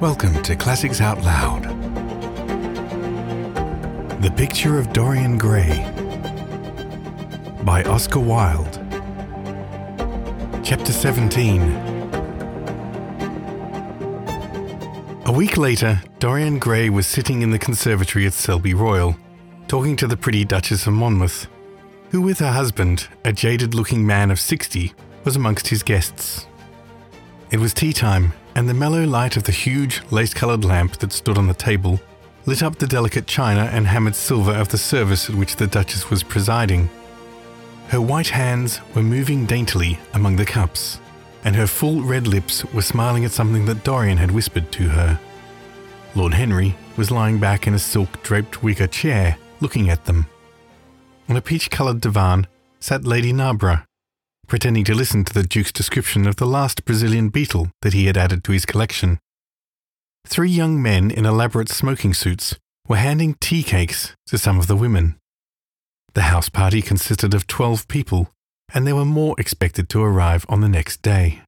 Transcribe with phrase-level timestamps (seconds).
[0.00, 1.64] Welcome to Classics Out Loud.
[4.22, 5.84] The Picture of Dorian Gray
[7.64, 8.80] by Oscar Wilde.
[10.64, 11.60] Chapter 17.
[15.26, 19.14] A week later, Dorian Gray was sitting in the conservatory at Selby Royal,
[19.68, 21.46] talking to the pretty Duchess of Monmouth,
[22.08, 26.46] who, with her husband, a jaded looking man of 60, was amongst his guests.
[27.50, 31.14] It was tea time, and the mellow light of the huge lace coloured lamp that
[31.14, 31.98] stood on the table
[32.44, 36.10] lit up the delicate china and hammered silver of the service at which the Duchess
[36.10, 36.90] was presiding.
[37.88, 41.00] Her white hands were moving daintily among the cups,
[41.42, 45.18] and her full red lips were smiling at something that Dorian had whispered to her.
[46.14, 50.26] Lord Henry was lying back in a silk draped wicker chair, looking at them.
[51.30, 52.46] On a peach coloured divan
[52.78, 53.84] sat Lady Narborough,
[54.50, 58.16] pretending to listen to the Duke's description of the last Brazilian beetle that he had
[58.16, 59.20] added to his collection.
[60.26, 62.56] Three young men in elaborate smoking suits
[62.88, 65.16] were handing tea cakes to some of the women.
[66.14, 68.32] The house party consisted of 12 people,
[68.74, 71.42] and there were more expected to arrive on the next day.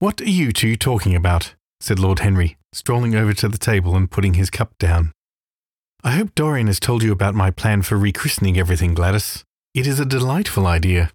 [0.00, 1.54] What are you two talking about?
[1.80, 5.12] said Lord Henry, strolling over to the table and putting his cup down.
[6.02, 9.44] I hope Dorian has told you about my plan for rechristening everything, Gladys.
[9.74, 11.12] It is a delightful idea.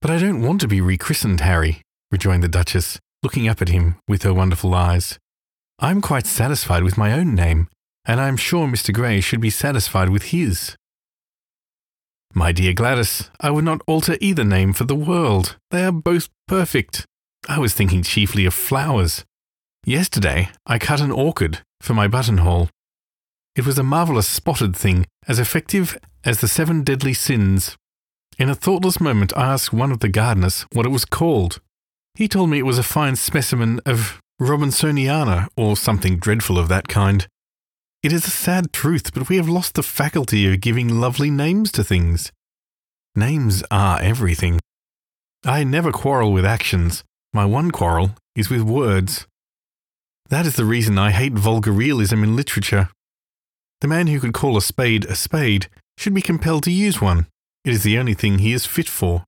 [0.00, 1.82] But I don't want to be rechristened, Harry,
[2.12, 5.18] rejoined the Duchess, looking up at him with her wonderful eyes.
[5.80, 7.68] I'm quite satisfied with my own name,
[8.04, 8.94] and I'm sure Mr.
[8.94, 10.76] Gray should be satisfied with his.
[12.32, 15.56] My dear Gladys, I would not alter either name for the world.
[15.70, 17.04] They are both perfect.
[17.48, 19.24] I was thinking chiefly of flowers.
[19.84, 22.68] Yesterday, I cut an orchid for my buttonhole.
[23.56, 27.76] It was a marvellous spotted thing, as effective as the seven deadly sins
[28.38, 31.60] in a thoughtless moment, I asked one of the gardeners what it was called.
[32.14, 36.88] He told me it was a fine specimen of Robinsoniana or something dreadful of that
[36.88, 37.26] kind.
[38.02, 41.72] It is a sad truth, but we have lost the faculty of giving lovely names
[41.72, 42.30] to things.
[43.16, 44.60] Names are everything.
[45.44, 47.02] I never quarrel with actions.
[47.32, 49.26] My one quarrel is with words.
[50.28, 52.88] That is the reason I hate vulgar realism in literature.
[53.80, 57.26] The man who could call a spade a spade should be compelled to use one.
[57.68, 59.24] It is the only thing he is fit for.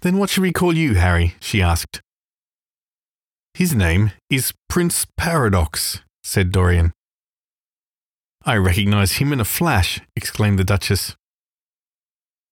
[0.00, 1.36] Then what should we call you, Harry?
[1.38, 2.00] she asked.
[3.54, 6.92] His name is Prince Paradox, said Dorian.
[8.44, 11.14] I recognize him in a flash, exclaimed the Duchess.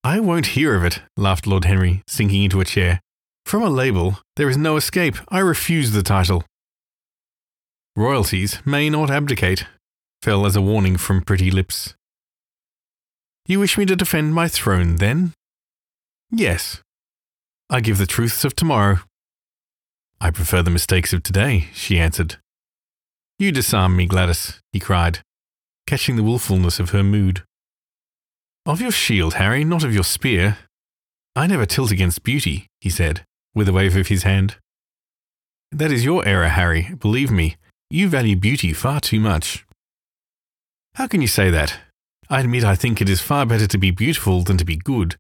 [0.05, 3.01] I won't hear of it, laughed Lord Henry, sinking into a chair.
[3.45, 5.17] From a label, there is no escape.
[5.29, 6.45] I refuse the title.
[7.97, 9.67] Royalties may not abdicate,
[10.23, 11.97] fell as a warning from pretty lips.
[13.51, 15.33] You wish me to defend my throne, then?
[16.31, 16.83] Yes.
[17.69, 19.01] I give the truths of tomorrow.
[20.21, 22.37] I prefer the mistakes of today, she answered.
[23.41, 25.19] You disarm me, Gladys, he cried,
[25.85, 27.43] catching the wilfulness of her mood.
[28.67, 30.59] Of your shield, Harry, not of your spear.
[31.35, 34.59] I never tilt against beauty, he said, with a wave of his hand.
[35.73, 37.57] That is your error, Harry, believe me.
[37.91, 39.67] You value beauty far too much.
[40.95, 41.81] How can you say that?
[42.31, 45.17] I admit I think it is far better to be beautiful than to be good.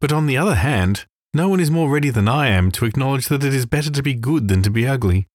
[0.00, 3.28] But on the other hand, no one is more ready than I am to acknowledge
[3.28, 5.28] that it is better to be good than to be ugly.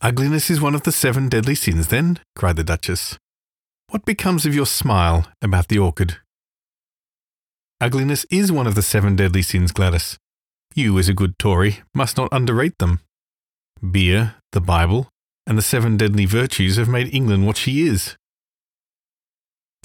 [0.00, 2.20] Ugliness is one of the seven deadly sins, then?
[2.36, 3.18] cried the Duchess.
[3.88, 6.18] What becomes of your smile about the orchid?
[7.80, 10.18] Ugliness is one of the seven deadly sins, Gladys.
[10.74, 13.00] You, as a good Tory, must not underrate them.
[13.90, 15.08] Beer, the Bible,
[15.46, 18.16] and the seven deadly virtues have made England what she is.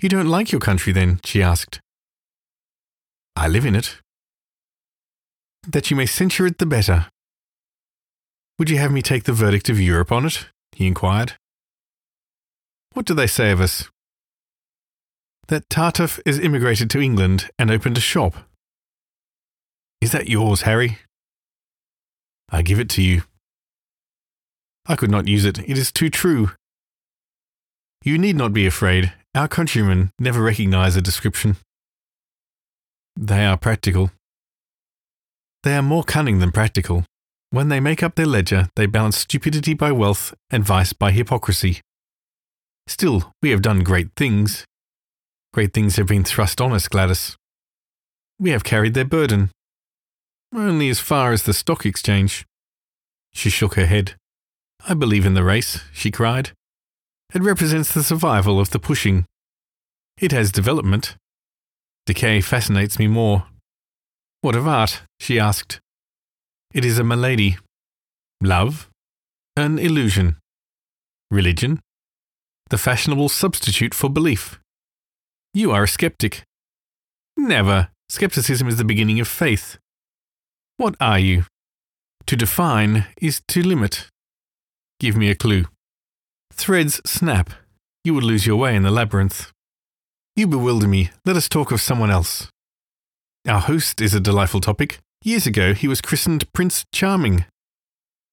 [0.02, 1.20] You don't like your country, then?
[1.24, 1.80] she asked.
[3.36, 3.98] I live in it.
[5.68, 7.08] That you may censure it the better.
[8.58, 10.48] Would you have me take the verdict of Europe on it?
[10.72, 11.34] he inquired.
[12.94, 13.90] What do they say of us?
[15.50, 18.34] That Tartuffe is immigrated to England and opened a shop.
[20.02, 20.98] Is that yours, Harry?
[22.50, 23.22] I give it to you.
[24.88, 25.60] I could not use it.
[25.60, 26.52] It is too true.
[28.04, 29.14] You need not be afraid.
[29.34, 31.56] Our countrymen never recognize a description.
[33.16, 34.12] They are practical.
[35.64, 37.06] They are more cunning than practical.
[37.50, 41.80] When they make up their ledger, they balance stupidity by wealth and vice by hypocrisy.
[42.88, 44.66] Still, we have done great things.
[45.54, 47.38] Great things have been thrust on us, Gladys.
[48.38, 49.52] We have carried their burden.
[50.54, 52.46] Only as far as the stock exchange.
[53.34, 54.16] She shook her head.
[54.86, 56.52] I believe in the race, she cried.
[57.34, 59.26] It represents the survival of the pushing.
[60.20, 61.16] It has development.
[62.06, 63.46] Decay fascinates me more.
[64.42, 65.04] What of art?
[65.20, 65.80] she asked.
[66.74, 67.58] It is a malady.
[68.42, 68.90] Love?
[69.56, 70.38] An illusion.
[71.30, 71.80] Religion?
[72.70, 74.60] The fashionable substitute for belief.
[75.54, 76.44] You are a skeptic.
[77.38, 77.90] Never.
[78.10, 79.78] Skepticism is the beginning of faith.
[80.78, 81.46] What are you?
[82.26, 84.08] To define is to limit.
[85.00, 85.66] Give me a clue.
[86.52, 87.52] Threads snap.
[88.04, 89.52] You would lose your way in the labyrinth.
[90.36, 91.10] You bewilder me.
[91.26, 92.48] Let us talk of someone else.
[93.48, 95.00] Our host is a delightful topic.
[95.24, 97.46] Years ago, he was christened Prince Charming.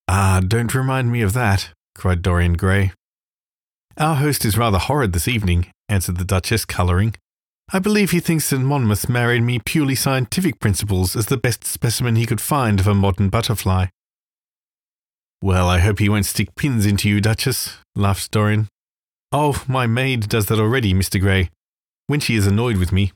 [0.06, 2.92] Ah, don't remind me of that, cried Dorian Gray.
[3.96, 7.14] Our host is rather horrid this evening, answered the Duchess, colouring.
[7.70, 12.16] I believe he thinks that Monmouth married me purely scientific principles as the best specimen
[12.16, 13.86] he could find of a modern butterfly.
[15.40, 18.68] Well, I hope he won't stick pins into you, Duchess, laughed Dorian.
[19.30, 21.20] Oh, my maid does that already, Mr.
[21.20, 21.50] Gray,
[22.06, 23.12] when she is annoyed with me.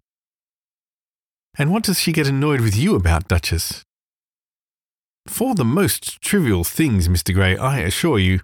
[1.59, 3.83] And what does she get annoyed with you about, Duchess?
[5.27, 7.35] For the most trivial things, Mr.
[7.35, 8.41] Gray, I assure you.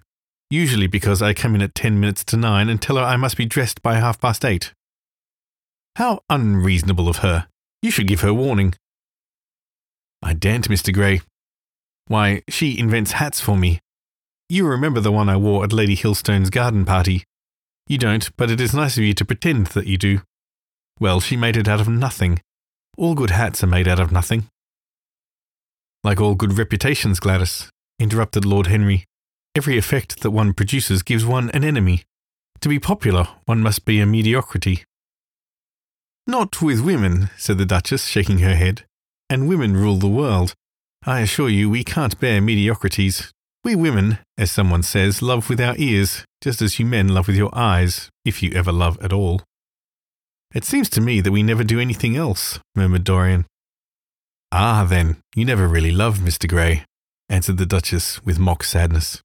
[0.49, 3.37] Usually because I come in at ten minutes to nine and tell her I must
[3.37, 4.73] be dressed by half past eight.
[5.95, 7.47] How unreasonable of her.
[7.81, 8.73] You should give her warning.
[10.21, 10.93] I daren't, Mr.
[10.93, 11.21] Gray.
[12.09, 13.81] Why, she invents hats for me.
[14.49, 17.23] You remember the one I wore at Lady Hilstone's garden party.
[17.87, 20.21] You don't, but it is nice of you to pretend that you do.
[20.99, 22.41] Well, she made it out of nothing.
[22.97, 24.49] All good hats are made out of nothing.
[26.03, 27.69] Like all good reputations, Gladys,
[27.99, 29.05] interrupted Lord Henry.
[29.55, 32.01] Every effect that one produces gives one an enemy.
[32.61, 34.83] To be popular, one must be a mediocrity.
[36.25, 38.85] Not with women, said the Duchess, shaking her head.
[39.29, 40.55] And women rule the world.
[41.05, 43.31] I assure you, we can't bear mediocrities.
[43.63, 47.35] We women, as someone says, love with our ears, just as you men love with
[47.35, 49.41] your eyes, if you ever love at all.
[50.53, 53.45] It seems to me that we never do anything else, murmured Dorian.
[54.51, 56.49] Ah, then, you never really loved Mr.
[56.49, 56.83] Gray,
[57.29, 59.21] answered the Duchess with mock sadness.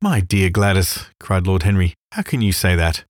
[0.00, 3.04] My dear Gladys, cried Lord Henry, how can you say that?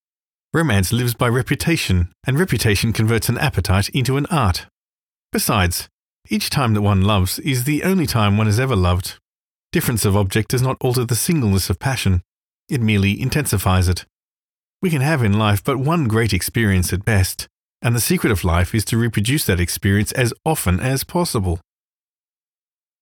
[0.55, 4.67] Romance lives by reputation, and reputation converts an appetite into an art.
[5.31, 5.88] Besides,
[6.28, 9.18] each time that one loves is the only time one has ever loved.
[9.72, 12.22] Difference of object does not alter the singleness of passion,
[12.68, 14.04] it merely intensifies it.
[14.80, 17.48] We can have in life but one great experience at best,
[17.82, 21.60] and the secret of life is to reproduce that experience as often as possible.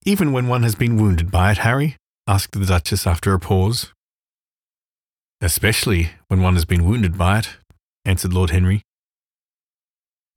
[0.05, 1.97] Even when one has been wounded by it, Harry?
[2.29, 3.93] asked the Duchess after a pause.
[5.41, 7.57] Especially when one has been wounded by it,
[8.05, 8.83] answered Lord Henry.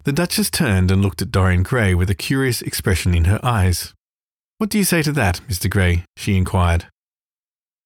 [0.05, 3.93] The Duchess turned and looked at Dorian Gray with a curious expression in her eyes.
[4.57, 5.69] What do you say to that, Mr.
[5.69, 6.05] Gray?
[6.15, 6.85] she inquired.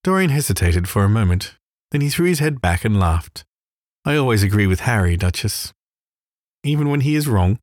[0.03, 1.55] Dorian hesitated for a moment.
[1.91, 3.43] Then he threw his head back and laughed.
[4.05, 5.71] I always agree with Harry, Duchess.
[6.63, 7.57] Even when he is wrong?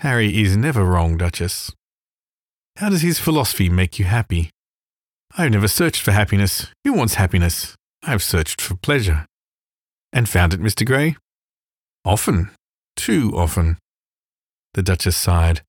[0.00, 1.72] Harry is never wrong, Duchess.
[2.76, 4.50] How does his philosophy make you happy?
[5.36, 6.68] I have never searched for happiness.
[6.84, 7.74] Who wants happiness?
[8.02, 9.26] I have searched for pleasure.
[10.12, 10.86] And found it, Mr.
[10.86, 11.16] Gray?
[12.04, 12.50] Often.
[12.96, 13.78] Too often.
[14.74, 15.62] The Duchess sighed.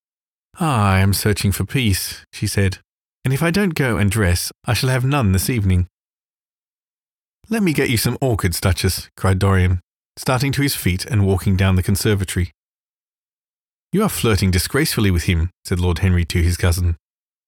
[0.60, 2.80] Ah, I am searching for peace, she said,
[3.24, 5.88] and if I don't go and dress, I shall have none this evening.
[7.50, 9.80] Let me get you some orchids, Duchess, cried Dorian,
[10.18, 12.52] starting to his feet and walking down the conservatory.
[13.92, 16.97] You are flirting disgracefully with him, said Lord Henry to his cousin.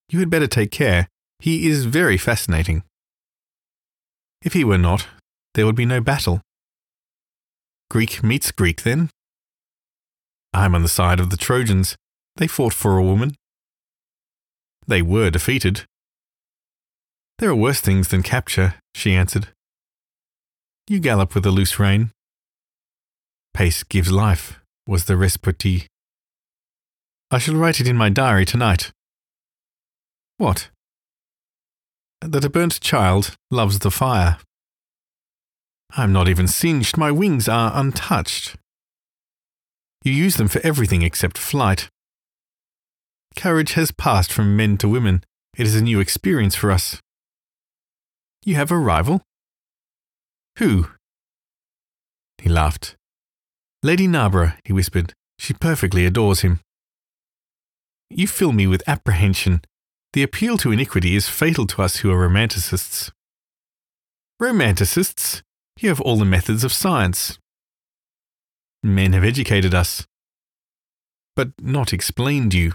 [0.10, 1.08] You had better take care.
[1.40, 2.84] He is very fascinating.
[4.44, 5.08] If he were not,
[5.56, 6.42] there would be no battle.
[7.90, 9.10] Greek meets Greek, then?
[10.58, 11.96] I'm on the side of the Trojans.
[12.36, 13.36] They fought for a woman.
[14.88, 15.84] They were defeated.
[17.40, 19.50] There are worse things than capture, she answered.
[20.88, 22.12] You gallop with a loose rein.
[23.54, 25.86] Pace gives life, was the respartee.
[27.30, 28.92] I shall write it in my diary tonight.
[30.38, 30.70] What?
[32.22, 34.38] that a burnt child loves the fire.
[35.92, 38.56] I'm not even singed, my wings are untouched.
[40.08, 41.90] You use them for everything except flight.
[43.36, 45.22] Courage has passed from men to women.
[45.58, 47.02] It is a new experience for us.
[48.46, 49.22] You have a rival?
[50.60, 50.88] Who?
[52.38, 52.96] He laughed.
[53.84, 55.12] Lady Narborough, he whispered.
[55.40, 56.62] She perfectly adores him.
[58.10, 59.60] You fill me with apprehension.
[60.14, 63.12] The appeal to iniquity is fatal to us who are romanticists.
[64.42, 65.42] Romanticists?
[65.82, 67.40] You have all the methods of science.
[68.88, 70.08] Men have educated us,
[71.36, 72.72] but not explained you.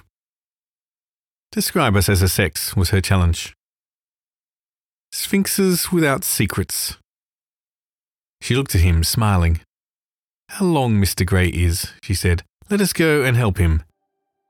[1.50, 3.54] Describe us as a sex, was her challenge.
[5.10, 6.98] Sphinxes without secrets.
[8.42, 9.62] She looked at him, smiling.
[10.50, 11.24] How long Mr.
[11.24, 12.42] Gray is, she said.
[12.68, 13.82] Let us go and help him.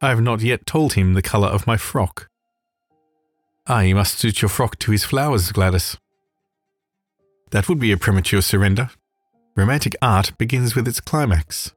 [0.01, 2.27] I have not yet told him the colour of my frock.
[3.69, 5.97] Ah, you must suit your frock to his flowers, Gladys.
[7.53, 8.91] That would be a premature surrender.
[9.55, 11.73] Romantic art begins with its climax.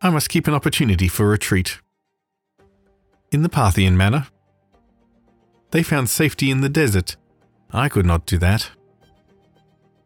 [0.00, 1.80] I must keep an opportunity for retreat.
[3.30, 4.26] In the Parthian manner,
[5.70, 7.16] they found safety in the desert.
[7.72, 8.70] I could not do that.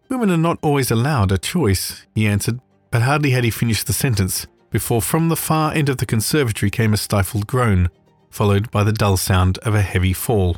[0.08, 3.92] Women are not always allowed a choice, he answered, but hardly had he finished the
[3.92, 7.90] sentence before from the far end of the conservatory came a stifled groan,
[8.30, 10.56] followed by the dull sound of a heavy fall.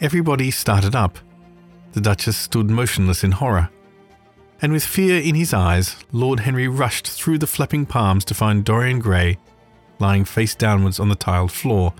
[0.00, 1.18] Everybody started up.
[1.92, 3.70] The Duchess stood motionless in horror.
[4.62, 8.64] And with fear in his eyes, Lord Henry rushed through the flapping palms to find
[8.64, 9.36] Dorian Gray
[9.98, 11.94] lying face downwards on the tiled floor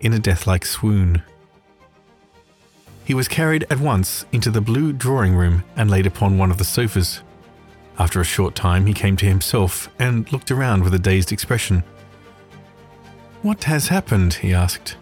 [0.00, 1.22] in a deathlike swoon.
[3.04, 6.58] He was carried at once into the blue drawing room and laid upon one of
[6.58, 7.22] the sofas.
[7.98, 11.84] After a short time, he came to himself and looked around with a dazed expression.
[13.42, 14.34] What has happened?
[14.34, 14.96] he asked.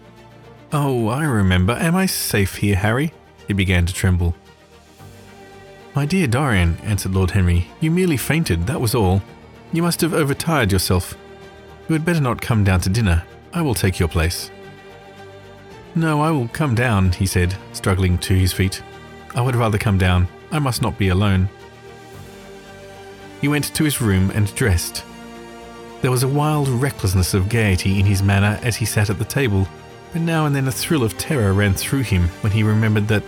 [0.72, 1.74] Oh, I remember.
[1.74, 3.12] Am I safe here, Harry?
[3.46, 4.34] He began to tremble.
[5.94, 9.20] My dear Dorian, answered Lord Henry, you merely fainted, that was all.
[9.74, 11.18] You must have overtired yourself.
[11.86, 13.24] You had better not come down to dinner.
[13.52, 14.50] I will take your place.
[15.94, 18.82] No, I will come down, he said, struggling to his feet.
[19.34, 20.28] I would rather come down.
[20.50, 21.50] I must not be alone.
[23.42, 25.04] He went to his room and dressed.
[26.00, 29.26] There was a wild recklessness of gaiety in his manner as he sat at the
[29.26, 29.68] table,
[30.14, 33.22] but now and then a thrill of terror ran through him when he remembered that,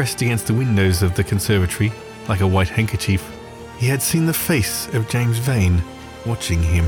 [0.00, 1.92] pressed against the windows of the conservatory,
[2.26, 3.22] like a white handkerchief,
[3.76, 5.82] he had seen the face of James Vane
[6.24, 6.86] watching him.